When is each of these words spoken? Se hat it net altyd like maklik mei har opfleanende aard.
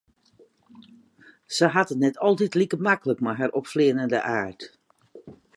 Se 1.55 1.65
hat 1.75 1.91
it 1.93 2.01
net 2.03 2.21
altyd 2.27 2.53
like 2.59 2.77
maklik 2.87 3.19
mei 3.23 3.37
har 3.39 3.55
opfleanende 3.59 4.19
aard. 4.39 4.61